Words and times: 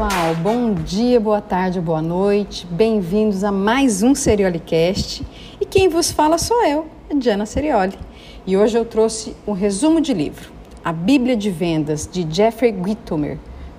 pessoal, 0.00 0.34
bom 0.36 0.72
dia, 0.72 1.20
boa 1.20 1.42
tarde, 1.42 1.78
boa 1.78 2.00
noite, 2.00 2.66
bem-vindos 2.70 3.44
a 3.44 3.52
mais 3.52 4.02
um 4.02 4.14
Seriolicast 4.14 5.22
e 5.60 5.66
quem 5.66 5.90
vos 5.90 6.10
fala 6.10 6.38
sou 6.38 6.64
eu, 6.64 6.86
Diana 7.14 7.44
Serioli. 7.44 7.98
E 8.46 8.56
hoje 8.56 8.78
eu 8.78 8.86
trouxe 8.86 9.36
um 9.46 9.52
resumo 9.52 10.00
de 10.00 10.14
livro, 10.14 10.50
A 10.82 10.90
Bíblia 10.90 11.36
de 11.36 11.50
Vendas, 11.50 12.08
de 12.10 12.26
Jeffrey 12.34 12.74
Gitomer. 12.82 13.36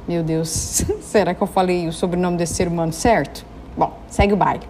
Meu 0.08 0.22
Deus, 0.22 0.84
será 1.02 1.34
que 1.34 1.42
eu 1.42 1.48
falei 1.48 1.88
o 1.88 1.92
sobrenome 1.92 2.38
desse 2.38 2.54
ser 2.54 2.68
humano 2.68 2.94
certo? 2.94 3.44
Bom, 3.76 3.92
segue 4.08 4.34
o 4.34 4.38
baile. 4.38 4.68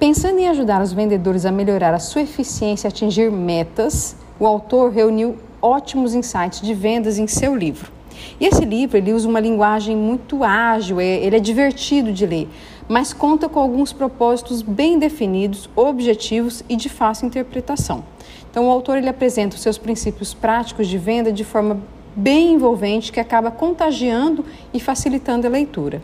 Pensando 0.00 0.40
em 0.40 0.48
ajudar 0.48 0.82
os 0.82 0.92
vendedores 0.92 1.46
a 1.46 1.52
melhorar 1.52 1.94
a 1.94 2.00
sua 2.00 2.22
eficiência 2.22 2.88
e 2.88 2.90
atingir 2.90 3.30
metas, 3.30 4.16
o 4.36 4.48
autor 4.48 4.90
reuniu 4.90 5.36
ótimos 5.62 6.12
insights 6.12 6.60
de 6.60 6.74
vendas 6.74 7.18
em 7.18 7.28
seu 7.28 7.54
livro. 7.54 7.99
E 8.40 8.46
esse 8.46 8.64
livro 8.64 8.96
ele 8.96 9.12
usa 9.12 9.28
uma 9.28 9.40
linguagem 9.40 9.96
muito 9.96 10.42
ágil, 10.42 11.00
é, 11.00 11.04
ele 11.04 11.36
é 11.36 11.40
divertido 11.40 12.12
de 12.12 12.26
ler, 12.26 12.48
mas 12.88 13.12
conta 13.12 13.48
com 13.48 13.60
alguns 13.60 13.92
propósitos 13.92 14.62
bem 14.62 14.98
definidos, 14.98 15.68
objetivos 15.76 16.62
e 16.68 16.76
de 16.76 16.88
fácil 16.88 17.26
interpretação. 17.26 18.04
Então, 18.50 18.66
o 18.66 18.70
autor 18.70 18.98
ele 18.98 19.08
apresenta 19.08 19.54
os 19.54 19.62
seus 19.62 19.78
princípios 19.78 20.34
práticos 20.34 20.88
de 20.88 20.98
venda 20.98 21.32
de 21.32 21.44
forma 21.44 21.80
bem 22.16 22.54
envolvente 22.54 23.12
que 23.12 23.20
acaba 23.20 23.50
contagiando 23.50 24.44
e 24.74 24.80
facilitando 24.80 25.46
a 25.46 25.50
leitura. 25.50 26.02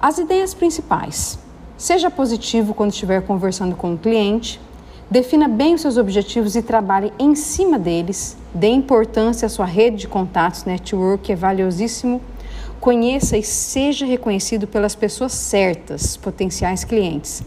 As 0.00 0.18
ideias 0.18 0.54
principais. 0.54 1.38
Seja 1.76 2.10
positivo 2.10 2.74
quando 2.74 2.92
estiver 2.92 3.22
conversando 3.22 3.74
com 3.74 3.94
o 3.94 3.98
cliente, 3.98 4.60
Defina 5.10 5.48
bem 5.48 5.74
os 5.74 5.80
seus 5.80 5.96
objetivos 5.96 6.54
e 6.54 6.62
trabalhe 6.62 7.12
em 7.18 7.34
cima 7.34 7.80
deles. 7.80 8.36
Dê 8.54 8.68
importância 8.68 9.46
à 9.46 9.48
sua 9.48 9.64
rede 9.64 9.96
de 9.96 10.08
contatos, 10.08 10.64
network 10.64 11.32
é 11.32 11.34
valiosíssimo. 11.34 12.20
Conheça 12.78 13.36
e 13.36 13.42
seja 13.42 14.06
reconhecido 14.06 14.68
pelas 14.68 14.94
pessoas 14.94 15.32
certas, 15.32 16.16
potenciais 16.16 16.84
clientes. 16.84 17.42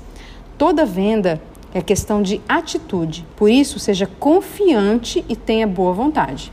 Toda 0.58 0.86
venda 0.86 1.42
é 1.74 1.82
questão 1.82 2.22
de 2.22 2.42
atitude, 2.50 3.26
por 3.38 3.50
isso, 3.50 3.80
seja 3.80 4.08
confiante 4.20 5.24
e 5.30 5.36
tenha 5.36 5.66
boa 5.66 5.94
vontade. 5.94 6.52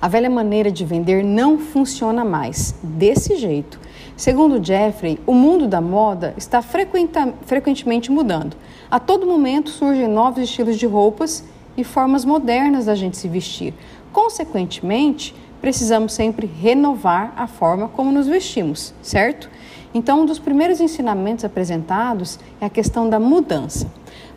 A 0.00 0.08
velha 0.08 0.30
maneira 0.30 0.72
de 0.72 0.86
vender 0.86 1.22
não 1.22 1.58
funciona 1.58 2.24
mais 2.24 2.74
desse 2.82 3.36
jeito. 3.36 3.78
Segundo 4.16 4.64
Jeffrey, 4.64 5.18
o 5.26 5.32
mundo 5.32 5.66
da 5.66 5.80
moda 5.80 6.34
está 6.36 6.62
frequentemente 6.62 8.12
mudando. 8.12 8.56
A 8.90 9.00
todo 9.00 9.26
momento 9.26 9.70
surgem 9.70 10.06
novos 10.06 10.42
estilos 10.42 10.78
de 10.78 10.86
roupas 10.86 11.44
e 11.76 11.82
formas 11.82 12.24
modernas 12.24 12.84
da 12.84 12.94
gente 12.94 13.16
se 13.16 13.26
vestir. 13.26 13.74
Consequentemente, 14.12 15.34
precisamos 15.60 16.12
sempre 16.12 16.46
renovar 16.46 17.32
a 17.36 17.46
forma 17.46 17.88
como 17.88 18.12
nos 18.12 18.26
vestimos, 18.26 18.92
certo? 19.02 19.48
Então, 19.94 20.22
um 20.22 20.26
dos 20.26 20.38
primeiros 20.38 20.80
ensinamentos 20.80 21.44
apresentados 21.44 22.38
é 22.60 22.66
a 22.66 22.70
questão 22.70 23.08
da 23.08 23.18
mudança. 23.18 23.90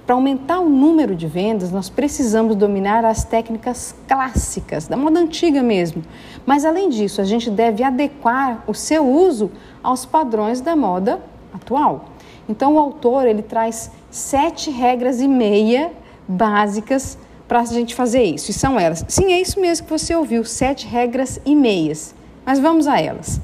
Para 0.06 0.14
aumentar 0.14 0.60
o 0.60 0.70
número 0.70 1.16
de 1.16 1.26
vendas, 1.26 1.72
nós 1.72 1.90
precisamos 1.90 2.56
dominar 2.56 3.04
as 3.04 3.24
técnicas 3.24 3.96
clássicas, 4.08 4.88
da 4.88 4.96
moda 4.96 5.20
antiga 5.20 5.64
mesmo. 5.64 6.04
Mas, 6.46 6.64
além 6.64 6.90
disso, 6.90 7.22
a 7.22 7.24
gente 7.24 7.50
deve 7.50 7.84
adequar 7.84 8.64
o 8.68 8.74
seu 8.74 9.04
uso 9.04 9.52
aos 9.82 10.06
padrões 10.06 10.62
da 10.62 10.76
moda 10.76 11.20
atual. 11.52 12.06
Então, 12.48 12.76
o 12.76 12.80
autor 12.80 13.26
ele 13.26 13.42
traz 13.42 13.90
sete 14.12 14.70
regras 14.70 15.20
e 15.22 15.28
meia 15.28 15.92
básicas 16.28 17.18
para 17.48 17.62
a 17.62 17.66
gente 17.66 17.96
fazer 17.96 18.24
isso. 18.24 18.52
E 18.52 18.54
são 18.54 18.80
elas. 18.80 19.04
Sim, 19.08 19.34
é 19.34 19.42
isso 19.42 19.60
mesmo 19.60 19.88
que 19.88 19.92
você 19.92 20.16
ouviu, 20.16 20.44
sete 20.46 20.86
regras 20.86 21.40
e 21.44 21.56
meias. 21.56 22.14
Mas 22.46 22.60
vamos 22.60 22.88
a 22.88 23.02
elas. 23.02 23.42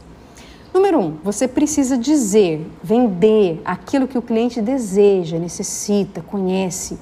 Número 0.73 0.99
um, 0.99 1.17
você 1.23 1.47
precisa 1.47 1.97
dizer, 1.97 2.65
vender 2.81 3.61
aquilo 3.65 4.07
que 4.07 4.17
o 4.17 4.21
cliente 4.21 4.61
deseja, 4.61 5.37
necessita, 5.37 6.21
conhece. 6.21 6.97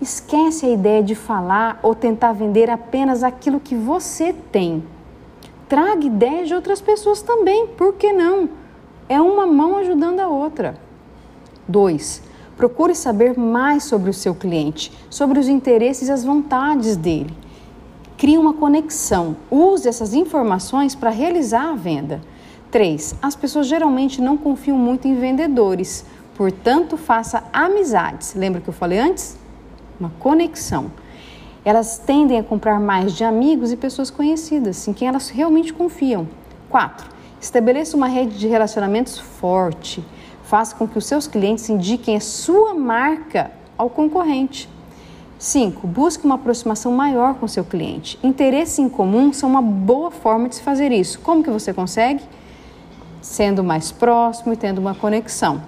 Esquece 0.00 0.66
a 0.66 0.70
ideia 0.70 1.02
de 1.02 1.14
falar 1.14 1.80
ou 1.82 1.94
tentar 1.94 2.32
vender 2.32 2.68
apenas 2.70 3.22
aquilo 3.22 3.60
que 3.60 3.74
você 3.74 4.34
tem. 4.52 4.82
Traga 5.68 6.04
ideias 6.04 6.48
de 6.48 6.54
outras 6.54 6.80
pessoas 6.80 7.22
também, 7.22 7.66
por 7.66 7.94
que 7.94 8.12
não? 8.12 8.48
É 9.08 9.20
uma 9.20 9.46
mão 9.46 9.76
ajudando 9.76 10.20
a 10.20 10.28
outra. 10.28 10.76
Dois, 11.66 12.22
Procure 12.60 12.94
saber 12.94 13.38
mais 13.38 13.84
sobre 13.84 14.10
o 14.10 14.12
seu 14.12 14.34
cliente, 14.34 14.92
sobre 15.08 15.38
os 15.38 15.48
interesses 15.48 16.10
e 16.10 16.12
as 16.12 16.22
vontades 16.22 16.94
dele. 16.94 17.34
Crie 18.18 18.36
uma 18.36 18.52
conexão. 18.52 19.34
Use 19.50 19.88
essas 19.88 20.12
informações 20.12 20.94
para 20.94 21.08
realizar 21.08 21.70
a 21.70 21.74
venda. 21.74 22.20
3. 22.70 23.16
As 23.20 23.34
pessoas 23.34 23.66
geralmente 23.66 24.20
não 24.20 24.36
confiam 24.36 24.78
muito 24.78 25.08
em 25.08 25.18
vendedores, 25.18 26.04
portanto, 26.36 26.96
faça 26.96 27.44
amizades. 27.52 28.34
Lembra 28.34 28.60
que 28.60 28.68
eu 28.68 28.74
falei 28.74 28.98
antes? 28.98 29.36
Uma 29.98 30.10
conexão. 30.18 30.90
Elas 31.64 31.98
tendem 31.98 32.38
a 32.38 32.42
comprar 32.42 32.80
mais 32.80 33.12
de 33.12 33.22
amigos 33.24 33.70
e 33.70 33.76
pessoas 33.76 34.10
conhecidas, 34.10 34.88
em 34.88 34.92
quem 34.92 35.08
elas 35.08 35.28
realmente 35.28 35.72
confiam. 35.72 36.26
4. 36.70 37.06
Estabeleça 37.40 37.96
uma 37.96 38.06
rede 38.06 38.38
de 38.38 38.46
relacionamentos 38.46 39.18
forte. 39.18 40.04
Faça 40.44 40.74
com 40.74 40.88
que 40.88 40.96
os 40.96 41.06
seus 41.06 41.26
clientes 41.26 41.68
indiquem 41.68 42.16
a 42.16 42.20
sua 42.20 42.74
marca 42.74 43.50
ao 43.76 43.90
concorrente. 43.90 44.68
5. 45.38 45.86
Busque 45.86 46.24
uma 46.24 46.34
aproximação 46.34 46.92
maior 46.92 47.34
com 47.34 47.48
seu 47.48 47.64
cliente. 47.64 48.18
Interesses 48.22 48.78
em 48.78 48.88
comum 48.88 49.32
são 49.32 49.48
uma 49.48 49.62
boa 49.62 50.10
forma 50.10 50.48
de 50.48 50.56
se 50.56 50.62
fazer 50.62 50.92
isso. 50.92 51.20
Como 51.20 51.42
que 51.42 51.50
você 51.50 51.72
consegue? 51.72 52.22
Sendo 53.20 53.62
mais 53.62 53.92
próximo 53.92 54.52
e 54.52 54.56
tendo 54.56 54.78
uma 54.78 54.94
conexão. 54.94 55.62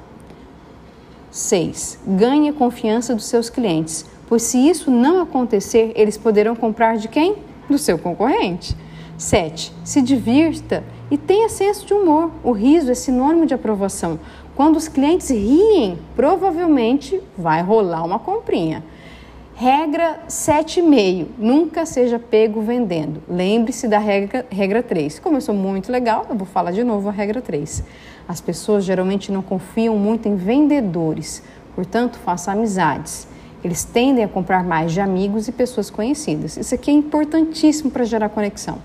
6. 1.30 1.98
Ganhe 2.06 2.52
confiança 2.52 3.14
dos 3.14 3.24
seus 3.24 3.48
clientes, 3.48 4.04
pois 4.28 4.42
se 4.42 4.58
isso 4.68 4.90
não 4.90 5.22
acontecer, 5.22 5.92
eles 5.94 6.16
poderão 6.16 6.54
comprar 6.54 6.96
de 6.96 7.08
quem? 7.08 7.36
Do 7.68 7.78
seu 7.78 7.98
concorrente. 7.98 8.76
7. 9.16 9.72
Se 9.84 10.02
divirta 10.02 10.84
e 11.10 11.16
tenha 11.16 11.48
senso 11.48 11.86
de 11.86 11.94
humor. 11.94 12.30
O 12.42 12.52
riso 12.52 12.90
é 12.90 12.94
sinônimo 12.94 13.46
de 13.46 13.54
aprovação. 13.54 14.18
Quando 14.54 14.76
os 14.76 14.88
clientes 14.88 15.30
riem, 15.30 15.98
provavelmente 16.16 17.20
vai 17.36 17.62
rolar 17.62 18.04
uma 18.04 18.18
comprinha. 18.18 18.82
Regra 19.62 20.18
7,5. 20.28 21.28
Nunca 21.38 21.86
seja 21.86 22.18
pego 22.18 22.60
vendendo. 22.62 23.22
Lembre-se 23.28 23.86
da 23.86 23.98
regra, 24.00 24.44
regra 24.50 24.82
3. 24.82 25.20
Começou 25.20 25.54
muito 25.54 25.92
legal, 25.92 26.26
eu 26.28 26.34
vou 26.34 26.48
falar 26.48 26.72
de 26.72 26.82
novo 26.82 27.08
a 27.08 27.12
regra 27.12 27.40
3. 27.40 27.84
As 28.26 28.40
pessoas 28.40 28.82
geralmente 28.84 29.30
não 29.30 29.40
confiam 29.40 29.96
muito 29.96 30.26
em 30.26 30.34
vendedores, 30.34 31.44
portanto, 31.76 32.18
faça 32.24 32.50
amizades. 32.50 33.28
Eles 33.62 33.84
tendem 33.84 34.24
a 34.24 34.28
comprar 34.28 34.64
mais 34.64 34.90
de 34.90 35.00
amigos 35.00 35.46
e 35.46 35.52
pessoas 35.52 35.88
conhecidas. 35.90 36.56
Isso 36.56 36.74
aqui 36.74 36.90
é 36.90 36.94
importantíssimo 36.94 37.88
para 37.88 38.04
gerar 38.04 38.30
conexão. 38.30 38.78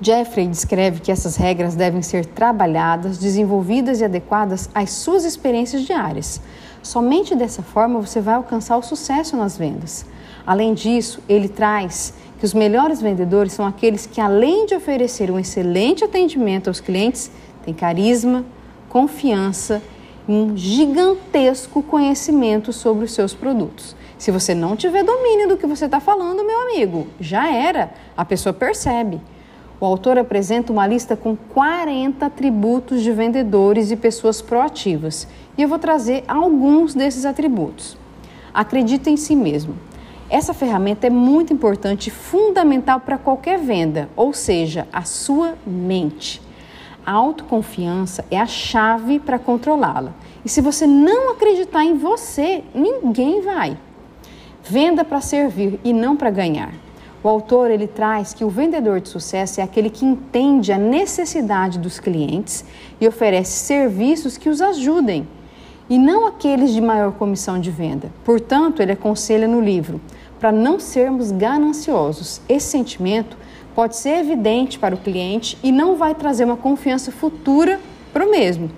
Jeffrey 0.00 0.46
descreve 0.46 1.02
que 1.02 1.12
essas 1.12 1.36
regras 1.36 1.74
devem 1.74 2.00
ser 2.00 2.24
trabalhadas, 2.24 3.18
desenvolvidas 3.18 4.00
e 4.00 4.04
adequadas 4.06 4.70
às 4.74 4.88
suas 4.92 5.26
experiências 5.26 5.82
diárias. 5.82 6.40
Somente 6.82 7.34
dessa 7.34 7.62
forma 7.62 8.00
você 8.00 8.20
vai 8.20 8.34
alcançar 8.34 8.76
o 8.76 8.82
sucesso 8.82 9.36
nas 9.36 9.56
vendas. 9.56 10.06
Além 10.46 10.72
disso, 10.74 11.22
ele 11.28 11.48
traz 11.48 12.14
que 12.38 12.44
os 12.44 12.54
melhores 12.54 13.02
vendedores 13.02 13.52
são 13.52 13.66
aqueles 13.66 14.06
que, 14.06 14.20
além 14.20 14.64
de 14.64 14.74
oferecer 14.74 15.30
um 15.30 15.38
excelente 15.38 16.02
atendimento 16.02 16.68
aos 16.68 16.80
clientes, 16.80 17.30
têm 17.62 17.74
carisma, 17.74 18.44
confiança 18.88 19.82
e 20.26 20.32
um 20.32 20.56
gigantesco 20.56 21.82
conhecimento 21.82 22.72
sobre 22.72 23.04
os 23.04 23.12
seus 23.12 23.34
produtos. 23.34 23.94
Se 24.16 24.30
você 24.30 24.54
não 24.54 24.74
tiver 24.74 25.04
domínio 25.04 25.48
do 25.48 25.56
que 25.56 25.66
você 25.66 25.84
está 25.84 26.00
falando, 26.00 26.44
meu 26.44 26.62
amigo, 26.62 27.06
já 27.20 27.50
era. 27.50 27.92
A 28.16 28.24
pessoa 28.24 28.52
percebe. 28.52 29.20
O 29.80 29.86
autor 29.86 30.18
apresenta 30.18 30.70
uma 30.70 30.86
lista 30.86 31.16
com 31.16 31.34
40 31.34 32.26
atributos 32.26 33.02
de 33.02 33.10
vendedores 33.12 33.90
e 33.90 33.96
pessoas 33.96 34.42
proativas, 34.42 35.26
e 35.56 35.62
eu 35.62 35.68
vou 35.68 35.78
trazer 35.78 36.22
alguns 36.28 36.94
desses 36.94 37.24
atributos. 37.24 37.96
Acredite 38.52 39.08
em 39.08 39.16
si 39.16 39.34
mesmo. 39.34 39.74
Essa 40.28 40.52
ferramenta 40.52 41.06
é 41.06 41.10
muito 41.10 41.54
importante 41.54 42.08
e 42.08 42.10
fundamental 42.10 43.00
para 43.00 43.16
qualquer 43.16 43.58
venda, 43.58 44.10
ou 44.14 44.34
seja, 44.34 44.86
a 44.92 45.02
sua 45.02 45.54
mente. 45.66 46.42
A 47.04 47.12
autoconfiança 47.12 48.22
é 48.30 48.38
a 48.38 48.46
chave 48.46 49.18
para 49.18 49.38
controlá-la. 49.38 50.12
E 50.44 50.48
se 50.50 50.60
você 50.60 50.86
não 50.86 51.32
acreditar 51.32 51.84
em 51.84 51.96
você, 51.96 52.62
ninguém 52.74 53.40
vai. 53.40 53.78
Venda 54.62 55.06
para 55.06 55.22
servir 55.22 55.80
e 55.82 55.94
não 55.94 56.18
para 56.18 56.30
ganhar. 56.30 56.89
O 57.22 57.28
autor 57.28 57.70
ele 57.70 57.86
traz 57.86 58.32
que 58.32 58.44
o 58.44 58.48
vendedor 58.48 59.00
de 59.00 59.08
sucesso 59.10 59.60
é 59.60 59.62
aquele 59.62 59.90
que 59.90 60.06
entende 60.06 60.72
a 60.72 60.78
necessidade 60.78 61.78
dos 61.78 62.00
clientes 62.00 62.64
e 62.98 63.06
oferece 63.06 63.52
serviços 63.64 64.38
que 64.38 64.48
os 64.48 64.62
ajudem, 64.62 65.28
e 65.88 65.98
não 65.98 66.26
aqueles 66.26 66.72
de 66.72 66.80
maior 66.80 67.12
comissão 67.12 67.60
de 67.60 67.70
venda. 67.70 68.10
Portanto, 68.24 68.80
ele 68.80 68.92
aconselha 68.92 69.46
no 69.46 69.60
livro: 69.60 70.00
para 70.38 70.50
não 70.50 70.80
sermos 70.80 71.30
gananciosos. 71.30 72.40
Esse 72.48 72.68
sentimento 72.68 73.36
pode 73.74 73.96
ser 73.96 74.20
evidente 74.20 74.78
para 74.78 74.94
o 74.94 74.98
cliente 74.98 75.58
e 75.62 75.70
não 75.70 75.96
vai 75.96 76.14
trazer 76.14 76.44
uma 76.44 76.56
confiança 76.56 77.12
futura 77.12 77.78
para 78.12 78.26
o 78.26 78.30
mesmo. 78.30 78.70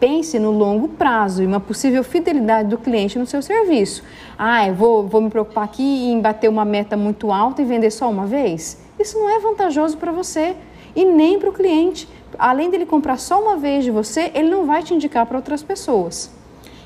Pense 0.00 0.38
no 0.38 0.50
longo 0.50 0.88
prazo 0.88 1.42
e 1.42 1.46
uma 1.46 1.60
possível 1.60 2.02
fidelidade 2.02 2.70
do 2.70 2.78
cliente 2.78 3.18
no 3.18 3.26
seu 3.26 3.42
serviço. 3.42 4.02
Ah, 4.38 4.66
eu 4.66 4.74
vou, 4.74 5.06
vou 5.06 5.20
me 5.20 5.28
preocupar 5.28 5.64
aqui 5.64 6.10
em 6.10 6.18
bater 6.18 6.48
uma 6.48 6.64
meta 6.64 6.96
muito 6.96 7.30
alta 7.30 7.60
e 7.60 7.66
vender 7.66 7.90
só 7.90 8.08
uma 8.10 8.26
vez? 8.26 8.78
Isso 8.98 9.18
não 9.18 9.28
é 9.28 9.38
vantajoso 9.38 9.98
para 9.98 10.10
você 10.10 10.56
e 10.96 11.04
nem 11.04 11.38
para 11.38 11.50
o 11.50 11.52
cliente. 11.52 12.08
Além 12.38 12.70
dele 12.70 12.86
comprar 12.86 13.18
só 13.18 13.42
uma 13.42 13.58
vez 13.58 13.84
de 13.84 13.90
você, 13.90 14.30
ele 14.34 14.48
não 14.48 14.64
vai 14.64 14.82
te 14.82 14.94
indicar 14.94 15.26
para 15.26 15.36
outras 15.36 15.62
pessoas. 15.62 16.30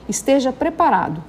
Esteja 0.09 0.53
preparado. 0.53 1.23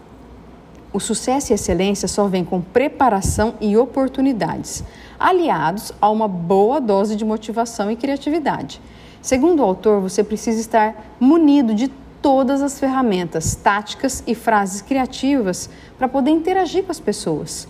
O 0.92 1.00
sucesso 1.00 1.52
e 1.52 1.54
excelência 1.54 2.08
só 2.08 2.26
vem 2.26 2.44
com 2.44 2.62
preparação 2.62 3.56
e 3.62 3.78
oportunidades, 3.78 4.84
aliados 5.20 5.92
a 6.02 6.10
uma 6.10 6.28
boa 6.28 6.82
dose 6.82 7.16
de 7.16 7.24
motivação 7.24 7.92
e 7.92 7.96
criatividade. 7.96 8.82
Segundo 9.26 9.62
o 9.62 9.64
autor, 9.64 10.02
você 10.02 10.24
precisa 10.24 10.62
estar 10.62 11.16
munido 11.20 11.74
de 11.74 11.88
todas 12.22 12.62
as 12.62 12.80
ferramentas, 12.80 13.56
táticas 13.56 14.22
e 14.28 14.36
frases 14.36 14.84
criativas 14.84 15.68
para 15.98 16.08
poder 16.08 16.30
interagir 16.30 16.84
com 16.84 16.92
as 16.92 17.00
pessoas. 17.00 17.68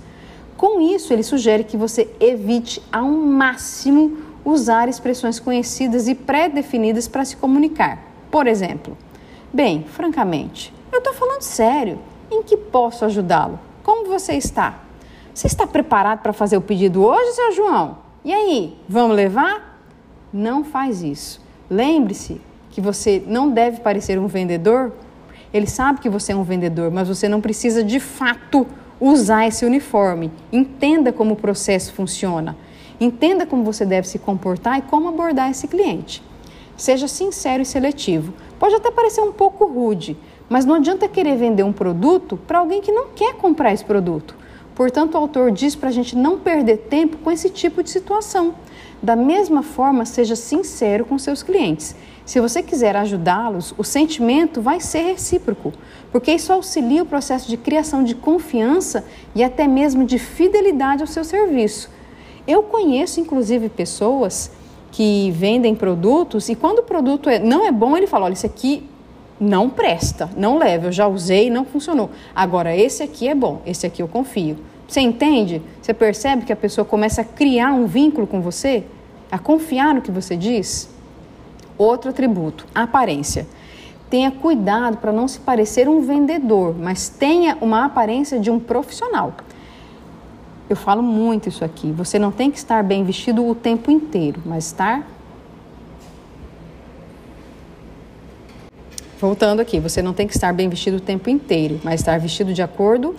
Com 0.58 0.82
isso, 0.82 1.14
ele 1.14 1.24
sugere 1.24 1.64
que 1.64 1.78
você 1.78 2.14
evite 2.20 2.84
ao 2.92 3.08
máximo 3.08 4.18
usar 4.44 4.90
expressões 4.90 5.40
conhecidas 5.40 6.10
e 6.10 6.14
pré-definidas 6.14 7.08
para 7.08 7.24
se 7.24 7.38
comunicar. 7.38 8.04
Por 8.30 8.48
exemplo, 8.48 8.98
bem, 9.54 9.86
francamente, 9.86 10.74
eu 10.92 10.98
estou 10.98 11.14
falando 11.14 11.42
sério. 11.42 12.00
Em 12.30 12.44
que 12.44 12.58
posso 12.58 13.06
ajudá-lo? 13.06 13.58
Como 13.82 14.10
você 14.10 14.34
está? 14.34 14.80
Você 15.34 15.48
está 15.48 15.66
preparado 15.66 16.20
para 16.22 16.34
fazer 16.34 16.58
o 16.58 16.62
pedido 16.62 17.02
hoje, 17.02 17.32
seu 17.32 17.54
João? 17.54 18.00
E 18.26 18.34
aí, 18.34 18.78
vamos 18.90 19.16
levar? 19.16 19.80
Não 20.34 20.62
faz 20.62 21.02
isso. 21.02 21.45
Lembre-se 21.70 22.40
que 22.72 22.82
você 22.82 23.24
não 23.26 23.50
deve 23.50 23.80
parecer 23.80 24.20
um 24.20 24.28
vendedor. 24.28 24.92
Ele 25.54 25.68
sabe 25.68 26.00
que 26.00 26.10
você 26.10 26.34
é 26.34 26.36
um 26.36 26.44
vendedor, 26.44 26.92
mas 26.92 27.08
você 27.08 27.30
não 27.30 27.42
precisa 27.42 27.84
de 27.84 28.00
fato 28.00 28.68
usar 29.00 29.48
esse 29.48 29.66
uniforme. 29.66 30.32
Entenda 30.52 31.12
como 31.12 31.34
o 31.34 31.38
processo 31.38 31.94
funciona. 31.94 32.56
Entenda 33.00 33.46
como 33.46 33.64
você 33.64 33.86
deve 33.86 34.08
se 34.08 34.20
comportar 34.20 34.80
e 34.80 34.82
como 34.82 35.10
abordar 35.10 35.50
esse 35.52 35.68
cliente. 35.68 36.22
Seja 36.78 37.08
sincero 37.08 37.64
e 37.64 37.66
seletivo. 37.66 38.34
Pode 38.60 38.76
até 38.76 38.92
parecer 38.92 39.22
um 39.22 39.32
pouco 39.32 39.66
rude, 39.66 40.18
mas 40.50 40.66
não 40.66 40.76
adianta 40.76 41.08
querer 41.08 41.38
vender 41.38 41.64
um 41.64 41.74
produto 41.74 42.38
para 42.46 42.60
alguém 42.60 42.82
que 42.82 42.92
não 42.92 43.08
quer 43.16 43.36
comprar 43.36 43.74
esse 43.74 43.84
produto. 43.84 44.36
Portanto, 44.76 45.16
o 45.16 45.18
autor 45.18 45.52
diz 45.52 45.74
para 45.74 45.88
a 45.88 45.92
gente 45.92 46.18
não 46.18 46.38
perder 46.38 46.78
tempo 46.90 47.18
com 47.18 47.32
esse 47.32 47.50
tipo 47.50 47.82
de 47.82 47.90
situação. 47.90 48.54
Da 49.02 49.16
mesma 49.16 49.62
forma, 49.62 50.06
seja 50.06 50.36
sincero 50.36 51.06
com 51.06 51.18
seus 51.18 51.44
clientes. 51.44 51.96
Se 52.26 52.40
você 52.40 52.64
quiser 52.64 52.96
ajudá-los, 52.96 53.74
o 53.78 53.84
sentimento 53.84 54.60
vai 54.62 54.80
ser 54.80 55.02
recíproco, 55.02 55.72
porque 56.12 56.32
isso 56.32 56.52
auxilia 56.52 57.04
o 57.04 57.06
processo 57.06 57.48
de 57.48 57.56
criação 57.56 58.04
de 58.04 58.16
confiança 58.16 59.06
e 59.36 59.44
até 59.44 59.68
mesmo 59.68 60.04
de 60.04 60.18
fidelidade 60.18 61.04
ao 61.04 61.08
seu 61.08 61.24
serviço. 61.24 61.90
Eu 62.48 62.64
conheço, 62.64 63.20
inclusive, 63.20 63.70
pessoas 63.70 64.52
que 64.92 65.30
vendem 65.32 65.76
produtos 65.76 66.50
e 66.50 66.56
quando 66.56 66.80
o 66.80 66.84
produto 66.84 67.30
é, 67.30 67.38
não 67.38 67.66
é 67.66 67.72
bom, 67.72 67.96
ele 67.96 68.08
fala: 68.08 68.26
olha, 68.26 68.34
isso 68.34 68.46
aqui 68.46 68.90
não 69.40 69.70
presta, 69.70 70.30
não 70.38 70.58
leva, 70.58 70.88
eu 70.88 70.92
já 70.92 71.08
usei 71.08 71.48
e 71.48 71.50
não 71.50 71.66
funcionou. 71.66 72.10
Agora, 72.34 72.76
esse 72.76 73.04
aqui 73.04 73.28
é 73.28 73.36
bom, 73.36 73.62
esse 73.66 73.86
aqui 73.86 74.02
eu 74.02 74.08
confio. 74.08 74.58
Você 74.88 75.02
entende? 75.02 75.62
Você 75.82 75.94
percebe 75.94 76.46
que 76.46 76.54
a 76.54 76.56
pessoa 76.56 76.86
começa 76.86 77.22
a 77.22 77.26
criar 77.26 77.74
um 77.74 77.86
vínculo 77.86 78.28
com 78.28 78.42
você? 78.42 78.84
A 79.32 79.40
confiar 79.40 79.94
no 79.94 80.02
que 80.02 80.12
você 80.12 80.36
diz? 80.36 80.90
Outro 81.78 82.12
atributo, 82.12 82.66
aparência. 82.74 83.48
Tenha 84.10 84.32
cuidado 84.32 84.98
para 84.98 85.12
não 85.12 85.28
se 85.28 85.40
parecer 85.40 85.90
um 85.90 86.02
vendedor, 86.02 86.76
mas 86.78 87.10
tenha 87.10 87.58
uma 87.60 87.86
aparência 87.86 88.40
de 88.40 88.52
um 88.52 88.60
profissional. 88.60 89.34
Eu 90.70 90.76
falo 90.76 91.02
muito 91.02 91.50
isso 91.50 91.66
aqui. 91.66 91.92
Você 91.92 92.18
não 92.18 92.32
tem 92.32 92.50
que 92.50 92.58
estar 92.58 92.84
bem 92.84 93.04
vestido 93.04 93.46
o 93.48 93.56
tempo 93.56 93.92
inteiro, 93.92 94.42
mas 94.46 94.68
estar. 94.68 95.06
Voltando 99.20 99.60
aqui, 99.60 99.80
você 99.80 100.02
não 100.02 100.14
tem 100.14 100.28
que 100.28 100.34
estar 100.34 100.54
bem 100.54 100.70
vestido 100.70 100.98
o 100.98 101.00
tempo 101.00 101.30
inteiro, 101.30 101.80
mas 101.84 102.00
estar 102.00 102.20
vestido 102.20 102.54
de 102.54 102.62
acordo 102.62 103.16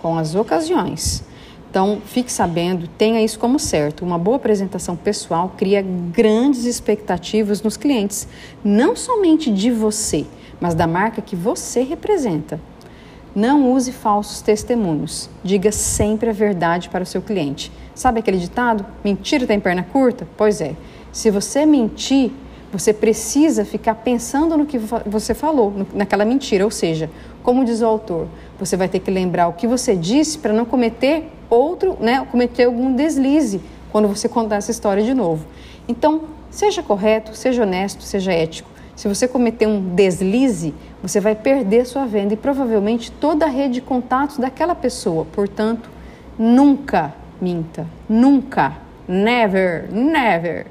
com 0.00 0.16
as 0.16 0.34
ocasiões. 0.34 1.22
Então, 1.70 2.02
fique 2.04 2.32
sabendo, 2.32 2.88
tenha 2.88 3.22
isso 3.22 3.38
como 3.38 3.58
certo. 3.58 4.04
Uma 4.04 4.18
boa 4.18 4.36
apresentação 4.36 4.96
pessoal 4.96 5.54
cria 5.56 5.80
grandes 5.80 6.64
expectativas 6.64 7.62
nos 7.62 7.76
clientes, 7.76 8.26
não 8.64 8.96
somente 8.96 9.52
de 9.52 9.70
você, 9.70 10.26
mas 10.60 10.74
da 10.74 10.86
marca 10.86 11.22
que 11.22 11.36
você 11.36 11.82
representa. 11.82 12.60
Não 13.32 13.72
use 13.72 13.92
falsos 13.92 14.42
testemunhos. 14.42 15.30
Diga 15.44 15.70
sempre 15.70 16.30
a 16.30 16.32
verdade 16.32 16.88
para 16.88 17.04
o 17.04 17.06
seu 17.06 17.22
cliente. 17.22 17.70
Sabe 17.94 18.18
aquele 18.18 18.38
ditado? 18.38 18.84
Mentira 19.04 19.46
tem 19.46 19.60
perna 19.60 19.84
curta? 19.84 20.26
Pois 20.36 20.60
é. 20.60 20.74
Se 21.12 21.30
você 21.30 21.64
mentir, 21.64 22.32
você 22.72 22.92
precisa 22.92 23.64
ficar 23.64 23.96
pensando 23.96 24.56
no 24.56 24.64
que 24.64 24.78
você 24.78 25.34
falou, 25.34 25.86
naquela 25.92 26.24
mentira. 26.24 26.64
Ou 26.64 26.70
seja, 26.70 27.10
como 27.42 27.64
diz 27.64 27.80
o 27.80 27.86
autor, 27.86 28.28
você 28.58 28.76
vai 28.76 28.88
ter 28.88 29.00
que 29.00 29.10
lembrar 29.10 29.48
o 29.48 29.52
que 29.52 29.66
você 29.66 29.96
disse 29.96 30.38
para 30.38 30.52
não 30.52 30.64
cometer 30.64 31.30
outro, 31.48 31.96
né, 32.00 32.26
cometer 32.30 32.64
algum 32.64 32.94
deslize 32.94 33.60
quando 33.90 34.06
você 34.06 34.28
contar 34.28 34.56
essa 34.56 34.70
história 34.70 35.02
de 35.02 35.14
novo. 35.14 35.44
Então, 35.88 36.22
seja 36.50 36.82
correto, 36.82 37.34
seja 37.34 37.62
honesto, 37.62 38.02
seja 38.02 38.32
ético. 38.32 38.70
Se 38.94 39.08
você 39.08 39.26
cometer 39.26 39.66
um 39.66 39.94
deslize, 39.94 40.74
você 41.02 41.20
vai 41.20 41.34
perder 41.34 41.86
sua 41.86 42.04
venda 42.06 42.34
e 42.34 42.36
provavelmente 42.36 43.10
toda 43.10 43.46
a 43.46 43.48
rede 43.48 43.74
de 43.74 43.80
contatos 43.80 44.36
daquela 44.36 44.74
pessoa. 44.74 45.26
Portanto, 45.32 45.88
nunca 46.38 47.14
minta, 47.40 47.86
nunca, 48.08 48.76
never, 49.08 49.90
never. 49.90 50.66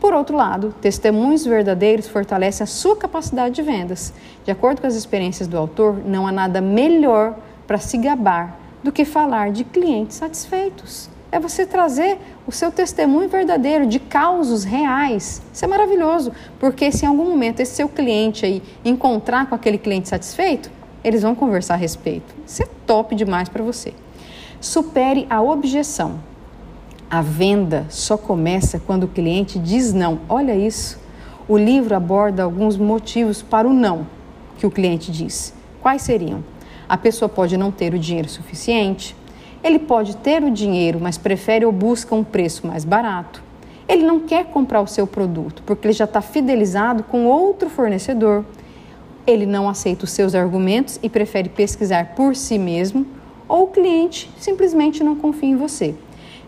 Por 0.00 0.14
outro 0.14 0.36
lado, 0.36 0.74
testemunhos 0.80 1.44
verdadeiros 1.44 2.08
fortalecem 2.08 2.64
a 2.64 2.66
sua 2.66 2.96
capacidade 2.96 3.54
de 3.54 3.62
vendas. 3.62 4.12
De 4.44 4.50
acordo 4.50 4.80
com 4.80 4.86
as 4.86 4.94
experiências 4.94 5.46
do 5.46 5.58
autor, 5.58 6.00
não 6.04 6.26
há 6.26 6.32
nada 6.32 6.60
melhor 6.60 7.36
para 7.66 7.78
se 7.78 7.98
gabar 7.98 8.58
do 8.82 8.90
que 8.90 9.04
falar 9.04 9.52
de 9.52 9.62
clientes 9.62 10.16
satisfeitos 10.16 11.10
é 11.32 11.38
você 11.38 11.64
trazer 11.64 12.18
o 12.46 12.52
seu 12.52 12.72
testemunho 12.72 13.28
verdadeiro 13.28 13.86
de 13.86 13.98
causos 13.98 14.64
reais. 14.64 15.40
Isso 15.52 15.64
é 15.64 15.68
maravilhoso, 15.68 16.32
porque 16.58 16.90
se 16.90 17.04
em 17.04 17.08
algum 17.08 17.24
momento 17.24 17.60
esse 17.60 17.76
seu 17.76 17.88
cliente 17.88 18.44
aí 18.44 18.62
encontrar 18.84 19.48
com 19.48 19.54
aquele 19.54 19.78
cliente 19.78 20.08
satisfeito, 20.08 20.70
eles 21.04 21.22
vão 21.22 21.34
conversar 21.34 21.74
a 21.74 21.76
respeito. 21.76 22.34
Isso 22.46 22.62
é 22.62 22.66
top 22.86 23.14
demais 23.14 23.48
para 23.48 23.62
você. 23.62 23.94
Supere 24.60 25.26
a 25.30 25.40
objeção. 25.40 26.18
A 27.10 27.20
venda 27.22 27.86
só 27.88 28.16
começa 28.16 28.78
quando 28.78 29.02
o 29.02 29.08
cliente 29.08 29.58
diz 29.58 29.92
não. 29.92 30.20
Olha 30.28 30.54
isso. 30.54 30.96
O 31.48 31.58
livro 31.58 31.96
aborda 31.96 32.44
alguns 32.44 32.76
motivos 32.76 33.42
para 33.42 33.66
o 33.66 33.72
não 33.72 34.06
que 34.56 34.64
o 34.64 34.70
cliente 34.70 35.10
diz. 35.10 35.52
Quais 35.82 36.02
seriam? 36.02 36.44
A 36.88 36.96
pessoa 36.96 37.28
pode 37.28 37.56
não 37.56 37.72
ter 37.72 37.94
o 37.94 37.98
dinheiro 37.98 38.28
suficiente, 38.28 39.16
ele 39.60 39.80
pode 39.80 40.16
ter 40.18 40.44
o 40.44 40.52
dinheiro, 40.52 41.00
mas 41.00 41.18
prefere 41.18 41.64
ou 41.64 41.72
busca 41.72 42.14
um 42.14 42.22
preço 42.22 42.64
mais 42.64 42.84
barato. 42.84 43.42
Ele 43.88 44.04
não 44.04 44.20
quer 44.20 44.44
comprar 44.44 44.80
o 44.80 44.86
seu 44.86 45.04
produto 45.04 45.64
porque 45.66 45.88
ele 45.88 45.94
já 45.94 46.04
está 46.04 46.20
fidelizado 46.20 47.02
com 47.02 47.26
outro 47.26 47.68
fornecedor. 47.68 48.44
Ele 49.26 49.46
não 49.46 49.68
aceita 49.68 50.04
os 50.04 50.12
seus 50.12 50.32
argumentos 50.32 51.00
e 51.02 51.08
prefere 51.08 51.48
pesquisar 51.48 52.14
por 52.14 52.36
si 52.36 52.56
mesmo, 52.56 53.04
ou 53.48 53.64
o 53.64 53.68
cliente 53.68 54.30
simplesmente 54.38 55.02
não 55.02 55.16
confia 55.16 55.48
em 55.48 55.56
você. 55.56 55.96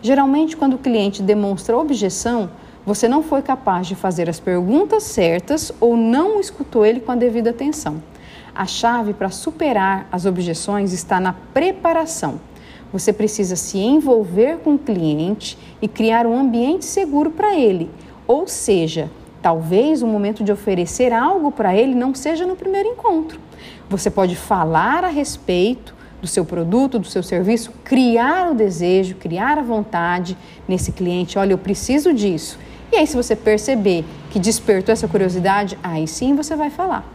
Geralmente, 0.03 0.57
quando 0.57 0.73
o 0.73 0.77
cliente 0.77 1.23
demonstra 1.23 1.77
objeção, 1.77 2.49
você 2.85 3.07
não 3.07 3.23
foi 3.23 3.41
capaz 3.41 3.87
de 3.87 3.95
fazer 3.95 4.29
as 4.29 4.37
perguntas 4.37 5.03
certas 5.03 5.71
ou 5.79 5.95
não 5.95 6.41
escutou 6.41 6.85
ele 6.85 6.99
com 6.99 7.13
a 7.13 7.15
devida 7.15 7.51
atenção. 7.51 8.03
A 8.53 8.65
chave 8.65 9.13
para 9.13 9.29
superar 9.29 10.05
as 10.11 10.25
objeções 10.25 10.91
está 10.91 11.21
na 11.21 11.31
preparação. 11.31 12.41
Você 12.91 13.13
precisa 13.13 13.55
se 13.55 13.77
envolver 13.77 14.57
com 14.57 14.75
o 14.75 14.77
cliente 14.77 15.57
e 15.81 15.87
criar 15.87 16.27
um 16.27 16.37
ambiente 16.37 16.83
seguro 16.83 17.31
para 17.31 17.55
ele. 17.55 17.89
Ou 18.27 18.45
seja, 18.45 19.09
talvez 19.41 20.01
o 20.01 20.07
momento 20.07 20.43
de 20.43 20.51
oferecer 20.51 21.13
algo 21.13 21.49
para 21.49 21.77
ele 21.77 21.95
não 21.95 22.13
seja 22.13 22.45
no 22.45 22.57
primeiro 22.57 22.89
encontro. 22.89 23.39
Você 23.89 24.11
pode 24.11 24.35
falar 24.35 25.05
a 25.05 25.09
respeito 25.09 25.95
do 26.23 26.27
seu 26.27 26.45
produto, 26.45 26.97
do 26.97 27.05
seu 27.05 27.21
serviço, 27.21 27.73
criar 27.83 28.49
o 28.49 28.55
desejo, 28.55 29.15
criar 29.15 29.57
a 29.57 29.61
vontade 29.61 30.37
nesse 30.65 30.93
cliente. 30.93 31.37
Olha, 31.37 31.51
eu 31.51 31.57
preciso 31.57 32.13
disso. 32.13 32.57
E 32.93 32.95
aí, 32.95 33.05
se 33.05 33.17
você 33.17 33.35
perceber 33.35 34.05
que 34.31 34.39
despertou 34.39 34.93
essa 34.93 35.05
curiosidade, 35.05 35.77
aí 35.83 36.07
sim 36.07 36.33
você 36.33 36.55
vai 36.55 36.69
falar. 36.69 37.05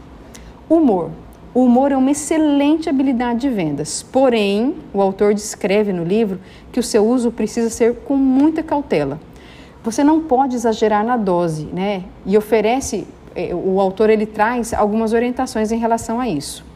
Humor. 0.69 1.11
O 1.55 1.65
humor 1.65 1.91
é 1.91 1.97
uma 1.97 2.11
excelente 2.11 2.91
habilidade 2.91 3.41
de 3.41 3.49
vendas, 3.49 4.03
porém, 4.03 4.75
o 4.93 5.01
autor 5.01 5.33
descreve 5.33 5.91
no 5.91 6.05
livro 6.05 6.39
que 6.71 6.79
o 6.79 6.83
seu 6.83 7.07
uso 7.07 7.33
precisa 7.33 7.71
ser 7.71 7.95
com 8.05 8.15
muita 8.15 8.63
cautela. 8.63 9.19
Você 9.83 10.05
não 10.05 10.21
pode 10.21 10.55
exagerar 10.55 11.03
na 11.03 11.17
dose, 11.17 11.65
né? 11.73 12.05
E 12.27 12.37
oferece, 12.37 13.07
eh, 13.35 13.55
o 13.55 13.81
autor 13.81 14.11
ele 14.11 14.27
traz 14.27 14.75
algumas 14.75 15.15
orientações 15.15 15.73
em 15.73 15.79
relação 15.79 16.21
a 16.21 16.29
isso. 16.29 16.68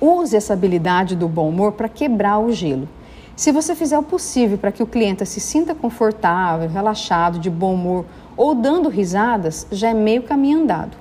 Use 0.00 0.36
essa 0.36 0.52
habilidade 0.52 1.16
do 1.16 1.26
bom 1.26 1.48
humor 1.48 1.72
para 1.72 1.88
quebrar 1.88 2.38
o 2.38 2.52
gelo. 2.52 2.88
Se 3.34 3.52
você 3.52 3.74
fizer 3.74 3.98
o 3.98 4.02
possível 4.02 4.56
para 4.56 4.72
que 4.72 4.82
o 4.82 4.86
cliente 4.86 5.24
se 5.26 5.40
sinta 5.40 5.74
confortável, 5.74 6.68
relaxado, 6.68 7.38
de 7.38 7.50
bom 7.50 7.74
humor 7.74 8.04
ou 8.36 8.54
dando 8.54 8.88
risadas, 8.88 9.66
já 9.70 9.90
é 9.90 9.94
meio 9.94 10.22
caminho 10.22 10.60
andado. 10.62 10.96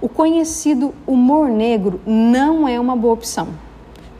O 0.00 0.08
conhecido 0.08 0.94
humor 1.06 1.48
negro 1.48 2.00
não 2.06 2.66
é 2.66 2.78
uma 2.78 2.96
boa 2.96 3.14
opção. 3.14 3.48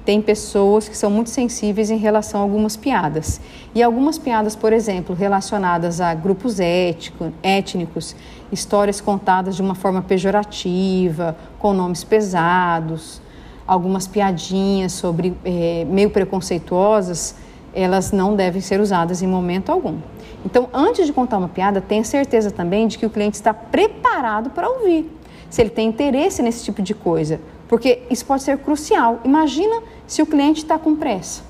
Tem 0.05 0.21
pessoas 0.21 0.89
que 0.89 0.97
são 0.97 1.11
muito 1.11 1.31
sensíveis 1.31 1.91
em 1.91 1.97
relação 1.97 2.41
a 2.41 2.43
algumas 2.43 2.77
piadas. 2.77 3.41
E 3.75 3.83
algumas 3.83 4.19
piadas, 4.19 4.57
por 4.57 4.73
exemplo, 4.73 5.15
relacionadas 5.15 6.01
a 6.01 6.13
grupos 6.15 6.59
ético, 6.59 7.33
étnicos, 7.43 8.17
histórias 8.51 9.01
contadas 9.01 9.55
de 9.55 9.63
uma 9.63 9.75
forma 9.75 10.03
pejorativa, 10.03 11.37
com 11.59 11.73
nomes 11.73 12.03
pesados, 12.03 13.23
algumas 13.71 14.09
piadinhas 14.09 14.91
sobre 14.91 15.33
é, 15.45 15.87
meio 15.89 16.11
preconceituosas, 16.11 17.37
elas 17.73 18.11
não 18.11 18.35
devem 18.35 18.61
ser 18.61 18.81
usadas 18.81 19.23
em 19.23 19.29
momento 19.29 19.71
algum. 19.71 19.99
Então, 20.45 20.69
antes 20.75 21.07
de 21.07 21.13
contar 21.13 21.39
uma 21.39 21.49
piada, 21.49 21.81
tenha 21.81 22.03
certeza 22.03 22.51
também 22.51 22.89
de 22.89 22.99
que 22.99 23.07
o 23.07 23.11
cliente 23.11 23.37
está 23.37 23.55
preparado 23.55 24.51
para 24.51 24.69
ouvir. 24.69 25.09
Se 25.49 25.61
ele 25.63 25.71
tem 25.71 25.87
interesse 25.87 26.43
nesse 26.43 26.65
tipo 26.65 26.83
de 26.83 26.95
coisa, 26.95 27.41
porque 27.69 28.03
isso 28.11 28.27
pode 28.27 28.43
ser 28.43 28.59
crucial. 28.59 29.21
Imagina 29.25 29.85
se 30.05 30.21
o 30.21 30.27
cliente 30.27 30.65
está 30.65 30.77
com 30.77 30.97
pressa. 30.97 31.45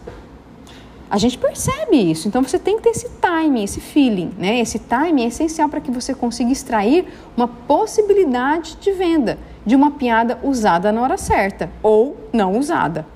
A 1.09 1.17
gente 1.17 1.39
percebe 1.39 1.97
isso, 1.97 2.29
então 2.29 2.43
você 2.43 2.59
tem 2.59 2.77
que 2.77 2.83
ter 2.83 2.91
esse 2.91 3.09
timing, 3.19 3.65
esse 3.65 3.81
feeling, 3.81 4.31
né? 4.37 4.61
Esse 4.61 4.79
timing 4.79 5.25
é 5.25 5.29
essencial 5.29 5.71
para 5.71 5.81
que 5.81 5.91
você 5.91 6.15
consiga 6.15 6.53
extrair 6.53 7.07
uma 7.35 7.49
possibilidade 7.49 8.77
de 8.79 8.93
venda 8.93 9.39
de 9.65 9.77
uma 9.77 9.93
piada 9.93 10.39
usada 10.43 10.91
na 10.91 11.03
hora 11.03 11.17
certa 11.17 11.71
ou 11.83 12.17
não 12.33 12.59
usada. 12.59 13.07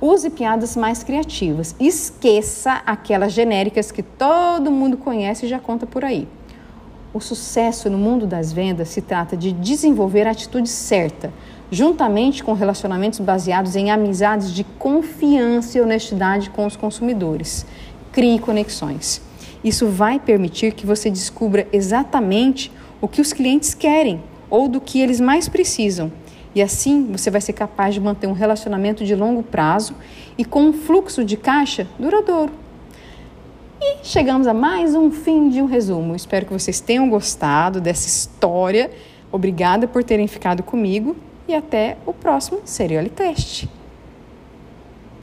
Use 0.00 0.30
piadas 0.30 0.76
mais 0.76 1.02
criativas. 1.02 1.74
Esqueça 1.80 2.82
aquelas 2.86 3.32
genéricas 3.32 3.90
que 3.90 4.02
todo 4.02 4.70
mundo 4.70 4.96
conhece 4.96 5.46
e 5.46 5.48
já 5.48 5.58
conta 5.58 5.86
por 5.86 6.04
aí. 6.04 6.28
O 7.12 7.20
sucesso 7.20 7.90
no 7.90 7.98
mundo 7.98 8.26
das 8.26 8.52
vendas 8.52 8.90
se 8.90 9.02
trata 9.02 9.36
de 9.36 9.50
desenvolver 9.50 10.26
a 10.26 10.30
atitude 10.30 10.68
certa, 10.68 11.32
juntamente 11.70 12.44
com 12.44 12.52
relacionamentos 12.52 13.18
baseados 13.18 13.74
em 13.74 13.90
amizades 13.90 14.52
de 14.52 14.62
confiança 14.62 15.78
e 15.78 15.80
honestidade 15.80 16.50
com 16.50 16.64
os 16.64 16.76
consumidores. 16.76 17.66
Crie 18.12 18.38
conexões. 18.38 19.20
Isso 19.64 19.88
vai 19.88 20.20
permitir 20.20 20.74
que 20.74 20.86
você 20.86 21.10
descubra 21.10 21.66
exatamente 21.72 22.70
o 23.00 23.08
que 23.08 23.20
os 23.20 23.32
clientes 23.32 23.74
querem 23.74 24.22
ou 24.50 24.68
do 24.68 24.80
que 24.80 25.00
eles 25.00 25.20
mais 25.20 25.48
precisam. 25.48 26.10
E 26.54 26.62
assim 26.62 27.06
você 27.10 27.30
vai 27.30 27.40
ser 27.40 27.52
capaz 27.52 27.94
de 27.94 28.00
manter 28.00 28.26
um 28.26 28.32
relacionamento 28.32 29.04
de 29.04 29.14
longo 29.14 29.42
prazo 29.42 29.94
e 30.36 30.44
com 30.44 30.62
um 30.64 30.72
fluxo 30.72 31.24
de 31.24 31.36
caixa 31.36 31.86
duradouro. 31.98 32.52
E 33.80 33.98
chegamos 34.02 34.46
a 34.46 34.54
mais 34.54 34.94
um 34.94 35.10
fim 35.10 35.48
de 35.48 35.62
um 35.62 35.66
resumo. 35.66 36.16
Espero 36.16 36.46
que 36.46 36.52
vocês 36.52 36.80
tenham 36.80 37.08
gostado 37.08 37.80
dessa 37.80 38.08
história. 38.08 38.90
Obrigada 39.30 39.86
por 39.86 40.02
terem 40.02 40.26
ficado 40.26 40.62
comigo 40.62 41.16
e 41.46 41.54
até 41.54 41.96
o 42.04 42.12
próximo 42.12 42.60
Serial 42.64 43.04
Test. 43.08 43.77